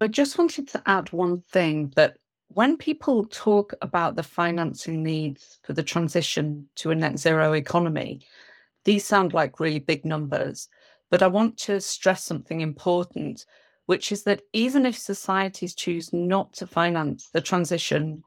[0.00, 2.16] I just wanted to add one thing that
[2.48, 8.20] when people talk about the financing needs for the transition to a net zero economy,
[8.84, 10.68] these sound like really big numbers.
[11.10, 13.46] But I want to stress something important,
[13.86, 18.22] which is that even if societies choose not to finance the transition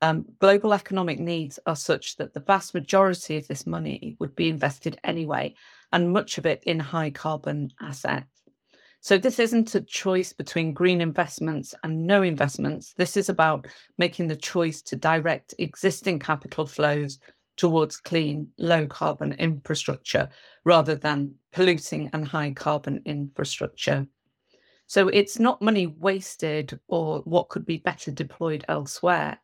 [0.00, 4.48] um, global economic needs are such that the vast majority of this money would be
[4.48, 5.54] invested anyway,
[5.92, 8.42] and much of it in high carbon assets.
[9.00, 12.94] So, this isn't a choice between green investments and no investments.
[12.96, 17.18] This is about making the choice to direct existing capital flows
[17.56, 20.28] towards clean, low carbon infrastructure
[20.64, 24.06] rather than polluting and high carbon infrastructure.
[24.86, 29.38] So, it's not money wasted or what could be better deployed elsewhere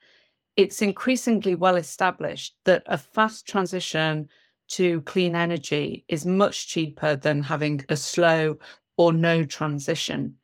[0.57, 4.29] it's increasingly well established that a fast transition
[4.69, 8.59] to clean energy is much cheaper than having a slow
[8.97, 10.37] or no transition.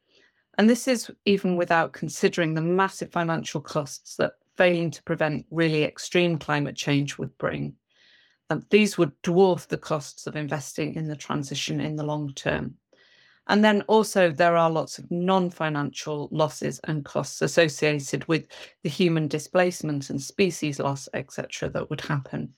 [0.59, 5.85] And this is even without considering the massive financial costs that failing to prevent really
[5.85, 7.75] extreme climate change would bring.
[8.51, 12.75] And these would dwarf the costs of investing in the transition in the long term.
[13.51, 18.47] And then also, there are lots of non financial losses and costs associated with
[18.85, 22.55] the human displacement and species loss, etc., that would happen.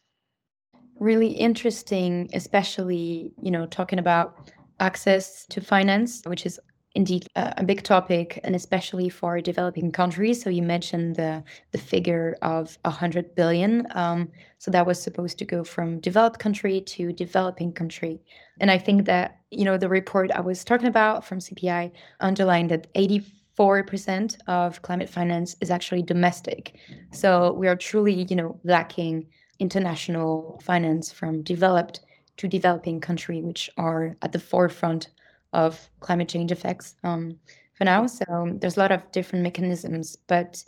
[1.01, 4.51] Really interesting, especially, you know, talking about
[4.81, 6.61] access to finance, which is
[6.95, 10.43] indeed a, a big topic, and especially for developing countries.
[10.43, 11.43] So you mentioned the
[11.73, 13.87] the figure of hundred billion.
[13.93, 18.21] Um, so that was supposed to go from developed country to developing country,
[18.61, 22.71] and I think that you know the report I was talking about from CPI underlined
[22.71, 23.25] that eighty.
[23.59, 26.75] 4% of climate finance is actually domestic.
[27.13, 29.27] So we are truly, you know, lacking
[29.59, 32.01] international finance from developed
[32.39, 35.11] to developing country, which are at the forefront
[35.53, 37.39] of climate change effects um,
[37.75, 38.07] for now.
[38.07, 40.65] So there's a lot of different mechanisms, but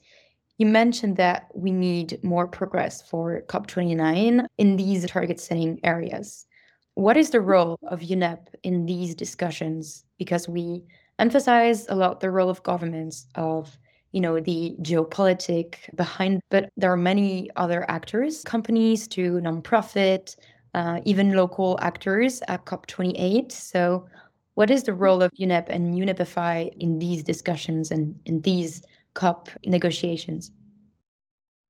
[0.58, 6.46] You mentioned that we need more progress for COP29 in these target setting areas.
[6.94, 10.04] What is the role of UNEP in these discussions?
[10.16, 10.84] Because we
[11.18, 13.76] emphasize a lot the role of governments, of
[14.12, 20.36] you know the geopolitic behind, but there are many other actors, companies to nonprofit,
[20.74, 23.50] uh, even local actors at COP28.
[23.50, 24.06] So,
[24.54, 25.00] what is the mm.
[25.00, 28.82] role of UNEP and UNEP FI in these discussions and in these
[29.14, 30.50] COP negotiations?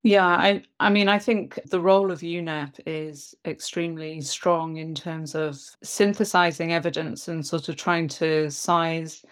[0.03, 5.33] Yeah, I I mean, I think the role of UNEP is extremely strong in terms
[5.33, 9.25] of synthesizing evidence and sort of trying to size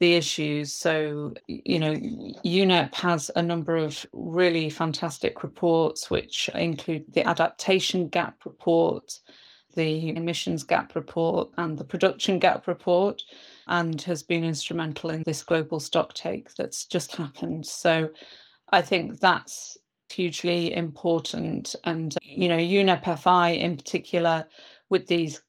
[0.00, 0.72] the issues.
[0.72, 8.08] So, you know, UNEP has a number of really fantastic reports, which include the adaptation
[8.08, 9.20] gap report,
[9.76, 13.22] the emissions gap report, and the production gap report,
[13.68, 17.64] and has been instrumental in this global stock take that's just happened.
[17.66, 18.10] So,
[18.70, 19.78] I think that's
[20.10, 21.74] hugely important.
[21.84, 24.46] And, you know, UNEP-FI in particular,
[24.90, 25.42] with these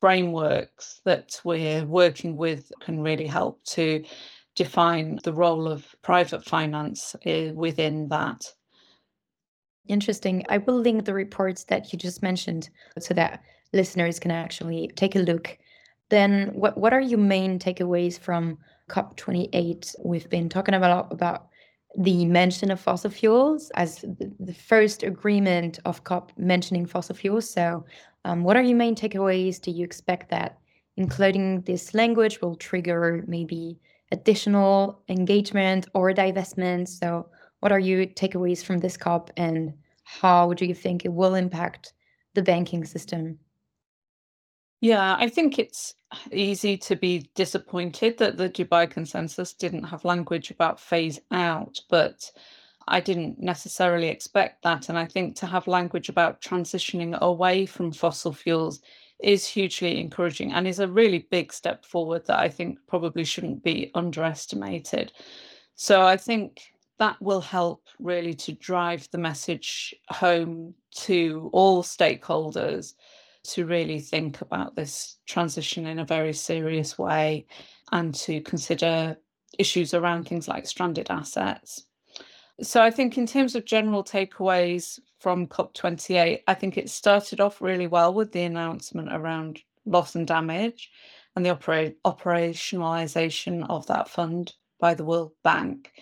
[0.00, 4.04] frameworks that we're working with, can really help to
[4.54, 8.44] define the role of private finance eh, within that.
[9.88, 10.44] Interesting.
[10.48, 15.16] I will link the reports that you just mentioned so that listeners can actually take
[15.16, 15.58] a look.
[16.08, 18.58] Then, what, what are your main takeaways from
[18.90, 19.94] COP28?
[20.04, 21.48] We've been talking about, about
[21.98, 24.04] the mention of fossil fuels as
[24.38, 27.50] the first agreement of COP mentioning fossil fuels.
[27.50, 27.84] So,
[28.24, 29.60] um, what are your main takeaways?
[29.60, 30.58] Do you expect that
[30.96, 33.80] including this language will trigger maybe
[34.12, 36.88] additional engagement or divestment?
[36.88, 37.26] So,
[37.62, 41.92] what are your takeaways from this COP and how do you think it will impact
[42.34, 43.38] the banking system?
[44.80, 45.94] Yeah, I think it's
[46.32, 52.28] easy to be disappointed that the Dubai Consensus didn't have language about phase out, but
[52.88, 54.88] I didn't necessarily expect that.
[54.88, 58.80] And I think to have language about transitioning away from fossil fuels
[59.22, 63.62] is hugely encouraging and is a really big step forward that I think probably shouldn't
[63.62, 65.12] be underestimated.
[65.76, 72.94] So I think that will help really to drive the message home to all stakeholders
[73.44, 77.46] to really think about this transition in a very serious way
[77.90, 79.16] and to consider
[79.58, 81.86] issues around things like stranded assets.
[82.60, 87.60] So I think in terms of general takeaways from COP28, I think it started off
[87.60, 90.90] really well with the announcement around loss and damage
[91.34, 95.92] and the opera- operationalization of that fund by the World Bank.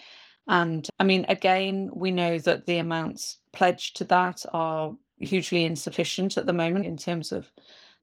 [0.48, 6.36] And I mean, again, we know that the amounts pledged to that are hugely insufficient
[6.36, 7.50] at the moment in terms of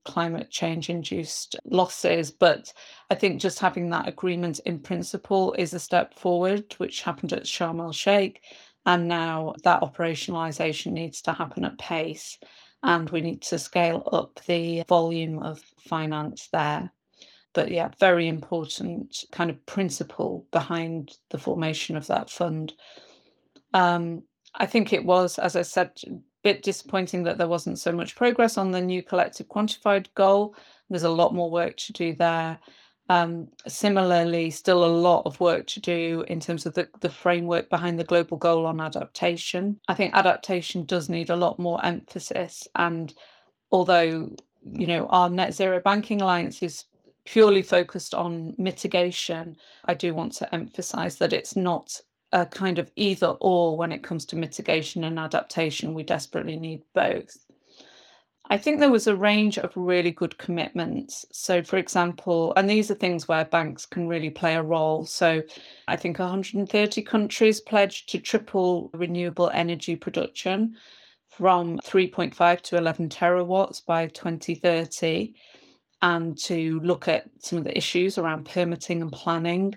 [0.06, 2.32] climate change induced losses.
[2.32, 2.72] But
[3.10, 7.44] I think just having that agreement in principle is a step forward, which happened at
[7.44, 8.42] Sharm el Sheikh.
[8.86, 12.40] And now that operationalization needs to happen at pace.
[12.84, 16.92] And we need to scale up the volume of finance there.
[17.58, 22.74] But yeah, very important kind of principle behind the formation of that fund.
[23.74, 24.22] Um,
[24.54, 28.16] I think it was, as I said, a bit disappointing that there wasn't so much
[28.16, 30.54] progress on the new collective quantified goal.
[30.88, 32.60] There's a lot more work to do there.
[33.10, 37.72] Um, similarly, still a lot of work to do in terms of the, the framework
[37.72, 39.80] behind the global goal on adaptation.
[39.88, 42.68] I think adaptation does need a lot more emphasis.
[42.76, 43.12] And
[43.72, 44.30] although,
[44.74, 46.86] you know, our Net Zero Banking Alliance is
[47.28, 52.00] purely focused on mitigation, I do want to emphasize that it's not
[52.32, 55.94] a kind of either or when it comes to mitigation and adaptation.
[55.94, 57.38] We desperately need both.
[58.50, 61.26] I think there was a range of really good commitments.
[61.34, 65.06] So, for example, and these are things where banks can really play a role.
[65.06, 65.44] So,
[65.90, 70.78] I think 130 countries pledged to triple renewable energy production
[71.28, 75.34] from 3.5 to 11 terawatts by 2030
[76.02, 79.76] and to look at some of the issues around permitting and planning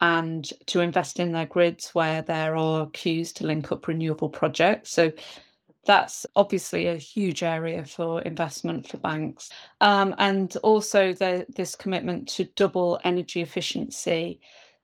[0.00, 4.90] and to invest in their grids where there are queues to link up renewable projects.
[4.90, 5.12] So
[5.84, 9.50] that's obviously a huge area for investment for banks.
[9.80, 14.40] Um, and also the, this commitment to double energy efficiency.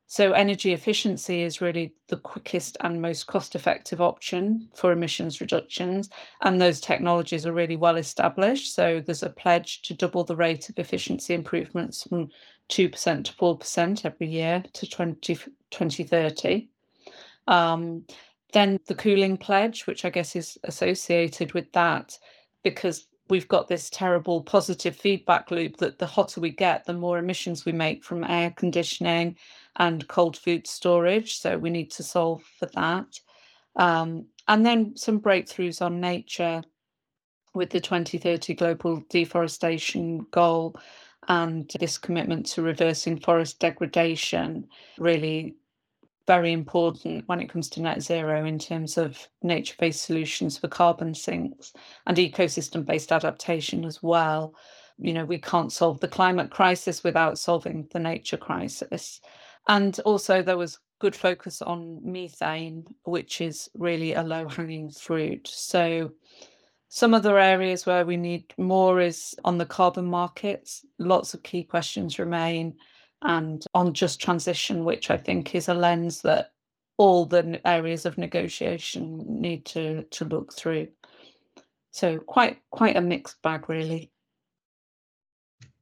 [0.07, 6.11] So energy efficiency is really the quickest and most cost-effective option for emissions reductions,
[6.42, 8.74] and those technologies are really well established.
[8.74, 12.28] So there's a pledge to double the rate of efficiency improvements from
[12.68, 15.34] 2% to 4% every year to 20,
[15.70, 16.68] 2030.
[17.46, 18.05] Um,
[18.52, 22.18] then the cooling pledge, which I guess is associated with that,
[22.62, 27.18] because we've got this terrible positive feedback loop that the hotter we get, the more
[27.18, 29.36] emissions we make from air conditioning
[29.76, 31.38] and cold food storage.
[31.38, 33.20] So we need to solve for that.
[33.76, 36.62] Um, and then some breakthroughs on nature
[37.54, 40.76] with the 2030 global deforestation goal
[41.28, 44.68] and this commitment to reversing forest degradation
[44.98, 45.54] really
[46.26, 50.68] very important when it comes to net zero in terms of nature based solutions for
[50.68, 51.72] carbon sinks
[52.06, 54.54] and ecosystem based adaptation as well.
[54.98, 59.20] You know, we can't solve the climate crisis without solving the nature crisis.
[59.68, 65.48] And also, there was good focus on methane, which is really a low hanging fruit.
[65.48, 66.12] So,
[66.88, 70.84] some other areas where we need more is on the carbon markets.
[70.98, 72.74] Lots of key questions remain
[73.22, 76.52] and on just transition, which I think is a lens that
[76.96, 80.88] all the areas of negotiation need to to look through.
[81.90, 84.10] So quite quite a mixed bag, really.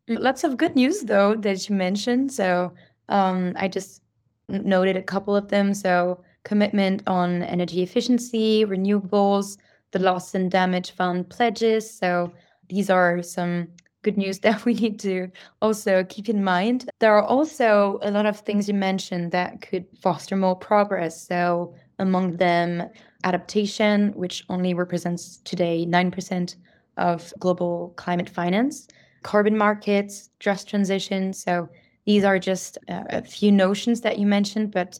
[0.09, 2.33] Lots of good news though that you mentioned.
[2.33, 2.73] So
[3.09, 4.03] um, I just
[4.49, 5.75] noted a couple of them.
[5.75, 9.57] So commitment on energy efficiency, renewables,
[9.93, 11.89] the loss and damage fund pledges.
[11.89, 12.33] So
[12.69, 13.69] these are some
[14.03, 15.29] good news that we need to
[15.61, 16.91] also keep in mind.
[16.99, 21.27] There are also a lot of things you mentioned that could foster more progress.
[21.27, 22.83] So, among them,
[23.23, 26.57] adaptation, which only represents today 9%
[26.97, 28.89] of global climate finance,
[29.23, 31.33] carbon markets, just transition.
[31.33, 31.69] So,
[32.05, 34.99] these are just a few notions that you mentioned, but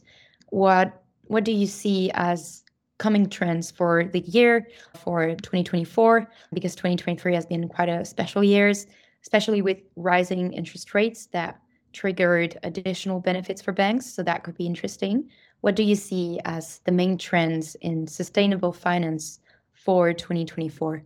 [0.51, 2.63] what what do you see as
[2.99, 4.69] coming trends for the year
[5.03, 8.87] for 2024 because 2023 has been quite a special years
[9.23, 11.61] especially with rising interest rates that
[11.93, 15.29] triggered additional benefits for banks so that could be interesting.
[15.61, 19.41] What do you see as the main trends in sustainable finance
[19.73, 21.03] for 2024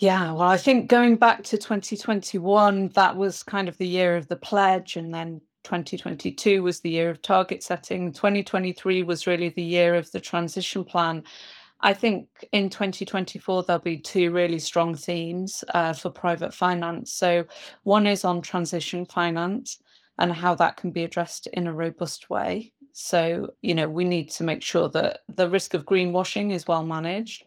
[0.00, 4.28] yeah, well, I think going back to 2021, that was kind of the year of
[4.28, 8.10] the pledge, and then 2022 was the year of target setting.
[8.10, 11.22] 2023 was really the year of the transition plan.
[11.82, 17.12] I think in 2024, there'll be two really strong themes uh, for private finance.
[17.12, 17.44] So,
[17.82, 19.82] one is on transition finance
[20.16, 22.72] and how that can be addressed in a robust way.
[22.92, 26.86] So, you know, we need to make sure that the risk of greenwashing is well
[26.86, 27.44] managed.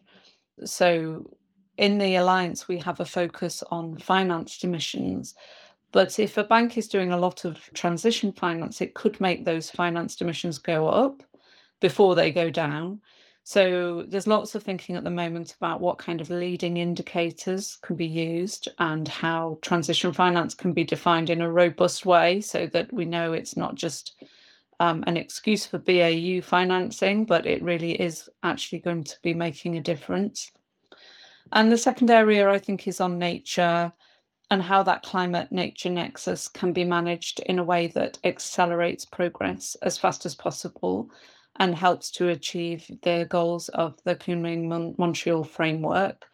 [0.64, 1.36] So,
[1.76, 5.34] in the Alliance, we have a focus on financed emissions
[5.94, 9.70] but if a bank is doing a lot of transition finance, it could make those
[9.70, 11.22] financed emissions go up
[11.78, 13.00] before they go down.
[13.44, 17.94] So there's lots of thinking at the moment about what kind of leading indicators can
[17.94, 22.92] be used and how transition finance can be defined in a robust way so that
[22.92, 24.20] we know it's not just
[24.80, 29.76] um, an excuse for BAU financing, but it really is actually going to be making
[29.76, 30.50] a difference.
[31.52, 33.92] And the second area I think is on nature
[34.50, 39.76] and how that climate nature nexus can be managed in a way that accelerates progress
[39.82, 41.10] as fast as possible
[41.58, 46.24] and helps to achieve the goals of the Kunming Montreal framework.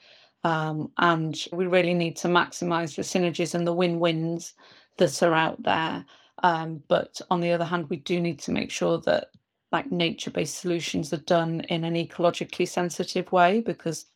[0.45, 4.55] Um, and we really need to maximize the synergies and the win wins
[4.97, 6.05] that are out there.
[6.43, 9.31] Um, but on the other hand, we do need to make sure that
[9.73, 14.07] like nature based solutions are done in an ecologically sensitive way because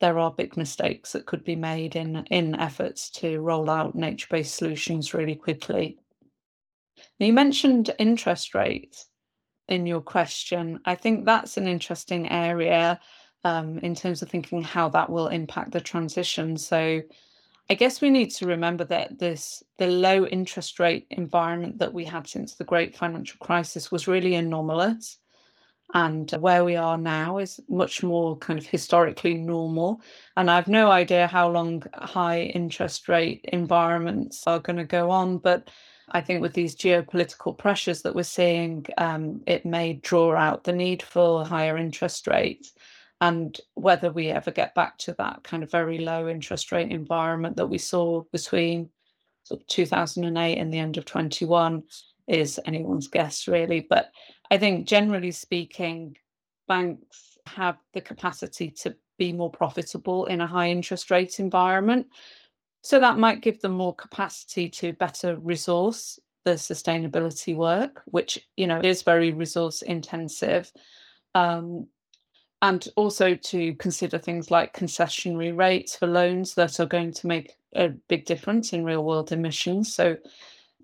[0.00, 4.54] there are big mistakes that could be made in in efforts to roll out nature-based
[4.54, 5.98] solutions really quickly.
[7.18, 9.06] Now, you mentioned interest rates
[9.68, 10.80] in your question.
[10.84, 13.00] I think that's an interesting area
[13.44, 16.56] um, in terms of thinking how that will impact the transition.
[16.56, 17.02] So
[17.68, 22.04] I guess we need to remember that this the low interest rate environment that we
[22.04, 25.18] had since the great financial crisis was really anomalous
[25.94, 30.00] and where we are now is much more kind of historically normal.
[30.36, 35.38] And I've no idea how long high interest rate environments are going to go on,
[35.38, 35.70] but
[36.10, 40.72] I think with these geopolitical pressures that we're seeing, um, it may draw out the
[40.72, 42.72] need for higher interest rates.
[43.20, 47.56] And whether we ever get back to that kind of very low interest rate environment
[47.56, 48.90] that we saw between
[49.44, 51.82] sort of 2008 and the end of 21
[52.26, 53.86] is anyone's guess, really.
[53.88, 54.10] But
[54.50, 56.16] I think generally speaking,
[56.68, 62.06] banks have the capacity to be more profitable in a high interest rate environment.
[62.82, 68.66] So that might give them more capacity to better resource the sustainability work, which you
[68.66, 70.72] know is very resource intensive.
[71.34, 71.88] Um,
[72.62, 77.56] and also to consider things like concessionary rates for loans that are going to make
[77.74, 79.94] a big difference in real world emissions.
[79.94, 80.16] So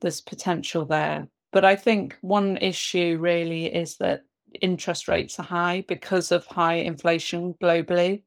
[0.02, 1.28] there's potential there.
[1.52, 4.24] But I think one issue really is that
[4.60, 8.22] interest rates are high because of high inflation globally.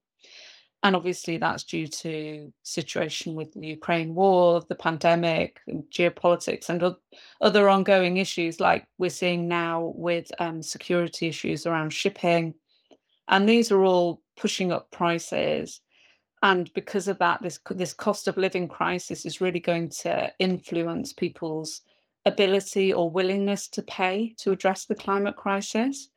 [0.84, 5.60] And obviously, that's due to situation with the Ukraine war, the pandemic,
[5.90, 6.96] geopolitics, and
[7.42, 12.54] other ongoing issues like we're seeing now with um, security issues around shipping.
[13.28, 15.82] And these are all pushing up prices.
[16.46, 21.12] And because of that, this this cost of living crisis is really going to influence
[21.12, 21.82] people's
[22.24, 26.10] ability or willingness to pay to address the climate crisis.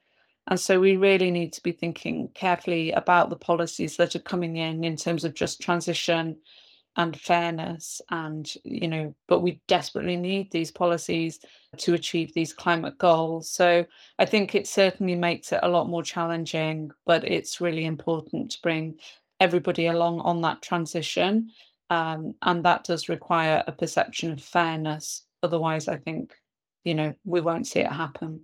[0.47, 4.59] And so we really need to be thinking carefully about the policies that are coming
[4.59, 6.37] in in terms of just transition
[6.97, 11.39] and fairness and you know but we desperately need these policies
[11.77, 13.87] to achieve these climate goals so
[14.19, 18.61] i think it certainly makes it a lot more challenging but it's really important to
[18.63, 18.99] bring
[19.41, 21.51] everybody along on that transition
[21.91, 26.35] um, and that does require a perception of fairness otherwise i think
[26.85, 28.41] you know we won't see it happen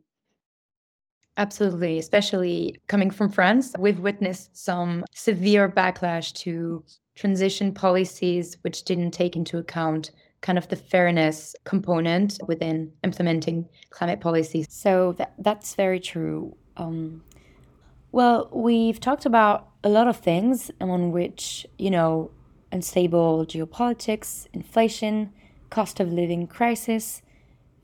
[1.36, 6.84] Absolutely, especially coming from France, we've witnessed some severe backlash to
[7.16, 14.20] transition policies which didn't take into account kind of the fairness component within implementing climate
[14.20, 14.66] policies.
[14.68, 16.57] So that, that's very true.
[16.76, 17.22] Um,
[18.15, 22.31] well, we've talked about a lot of things on which, you know,
[22.71, 25.33] unstable geopolitics, inflation,
[25.69, 27.23] cost of living crisis,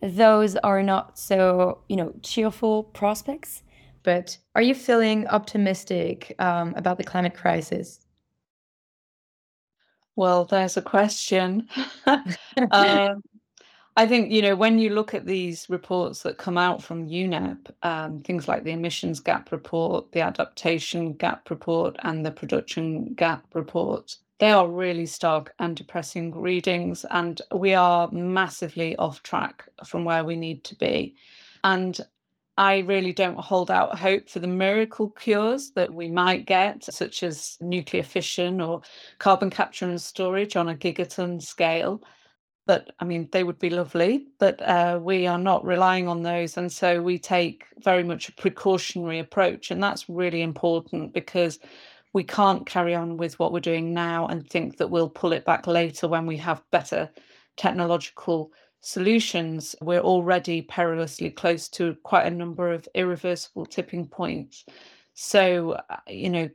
[0.01, 3.65] those are not so, you know, cheerful prospects.
[4.05, 7.99] But are you feeling optimistic um, about the climate crisis?
[10.15, 11.69] Well, there's a question.
[12.71, 13.21] um,
[14.01, 17.71] I think, you know, when you look at these reports that come out from UNEP,
[17.83, 23.45] um, things like the emissions gap report, the adaptation gap report, and the production gap
[23.53, 30.07] report, they are really stark and depressing readings, and we are massively off track from
[30.07, 31.15] where we need to be.
[31.63, 32.01] And
[32.57, 37.23] I really don't hold out hope for the miracle cures that we might get, such
[37.23, 38.81] as nuclear fission or
[39.19, 42.03] carbon capture and storage on a gigaton scale.
[42.71, 46.57] But I mean, they would be lovely, but uh, we are not relying on those.
[46.57, 49.73] And so we take very much a precautionary approach.
[49.73, 51.59] And that's really important because
[52.13, 55.45] we can't carry on with what we're doing now and think that we'll pull it
[55.45, 57.11] back later when we have better
[57.57, 58.53] technological
[58.83, 59.75] solutions.
[59.81, 64.65] We're already perilously close to quite a number of irreversible tipping points.
[65.15, 66.49] So, uh, you know,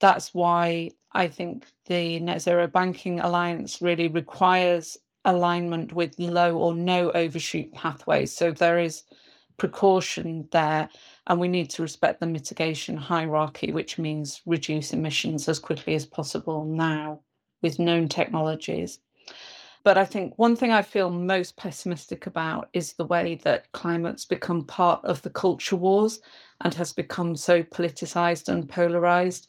[0.00, 6.74] that's why I think the Net Zero Banking Alliance really requires alignment with low or
[6.74, 8.34] no overshoot pathways.
[8.36, 9.04] So there is
[9.56, 10.88] precaution there
[11.26, 16.06] and we need to respect the mitigation hierarchy, which means reduce emissions as quickly as
[16.06, 17.20] possible now
[17.62, 18.98] with known technologies.
[19.84, 24.24] But I think one thing I feel most pessimistic about is the way that climate's
[24.24, 26.20] become part of the culture wars
[26.62, 29.48] and has become so politicized and polarized,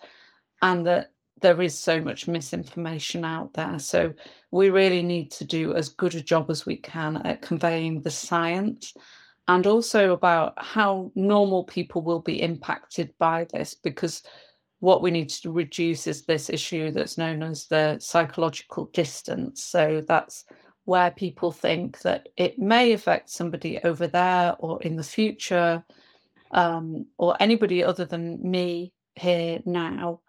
[0.62, 1.12] and that
[1.42, 3.78] there is so much misinformation out there.
[3.80, 4.14] So
[4.52, 8.12] we really need to do as good a job as we can at conveying the
[8.12, 8.94] science
[9.48, 14.24] and also about how normal people will be impacted by this because
[14.80, 20.04] what we need to reduce is this issue that's known as the psychological distance so
[20.08, 20.46] that's
[20.86, 25.84] where people think that it may affect somebody over there or in the future
[26.52, 30.20] um, or anybody other than me here now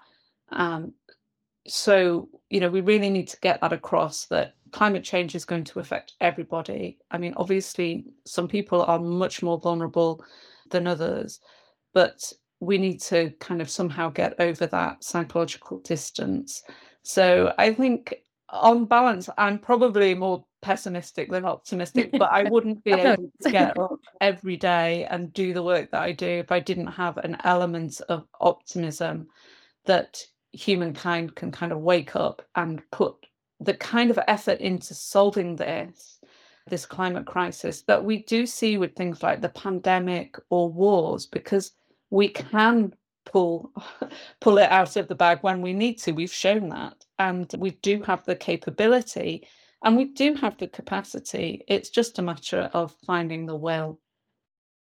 [0.50, 0.92] um,
[1.66, 5.64] so you know we really need to get that across that climate change is going
[5.64, 6.98] to affect everybody.
[7.10, 10.24] I mean, obviously, some people are much more vulnerable
[10.70, 11.40] than others,
[11.94, 16.62] but we need to kind of somehow get over that psychological distance.
[17.02, 18.14] So I think,
[18.48, 23.78] on balance, I'm probably more pessimistic than optimistic, but I wouldn't be able to get
[23.78, 27.36] up every day and do the work that I do if I didn't have an
[27.44, 29.28] element of optimism
[29.84, 30.18] that
[30.56, 33.14] humankind can kind of wake up and put
[33.60, 36.18] the kind of effort into solving this
[36.68, 41.72] this climate crisis that we do see with things like the pandemic or wars because
[42.10, 42.92] we can
[43.24, 43.70] pull
[44.40, 46.12] pull it out of the bag when we need to.
[46.12, 49.46] We've shown that and we do have the capability
[49.84, 51.62] and we do have the capacity.
[51.68, 54.00] It's just a matter of finding the will.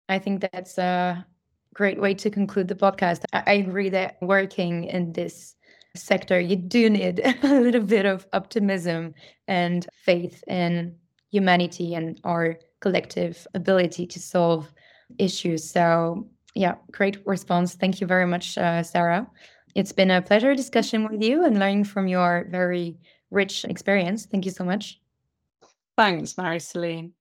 [0.09, 1.25] I think that's a
[1.73, 5.55] great way to conclude the podcast i agree that working in this
[5.95, 9.13] sector, you do need a little bit of optimism
[9.47, 10.95] and faith in
[11.31, 14.73] humanity and our collective ability to solve
[15.17, 15.69] issues.
[15.69, 17.75] So, yeah, great response.
[17.75, 19.27] Thank you very much, uh, Sarah.
[19.75, 22.97] It's been a pleasure discussion with you and learning from your very
[23.29, 24.25] rich experience.
[24.25, 24.99] Thank you so much.
[25.97, 27.11] Thanks, Marie-Céline.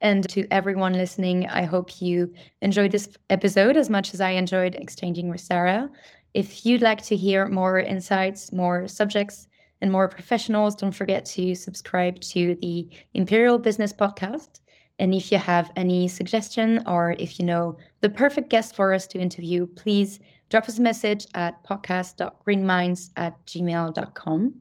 [0.00, 4.74] And to everyone listening, I hope you enjoyed this episode as much as I enjoyed
[4.74, 5.90] exchanging with Sarah.
[6.34, 9.48] If you'd like to hear more insights, more subjects,
[9.80, 14.60] and more professionals, don't forget to subscribe to the Imperial Business Podcast.
[14.98, 19.06] And if you have any suggestion or if you know the perfect guest for us
[19.08, 20.20] to interview, please
[20.50, 24.54] drop us a message at podcast.greenminds at gmail.com.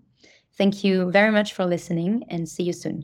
[0.58, 3.04] Thank you very much for listening and see you soon.